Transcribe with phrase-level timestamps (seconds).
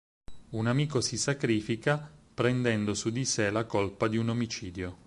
[0.53, 4.97] Un amico si sacrifica, prendendo su di sé la colpa di un omicidio.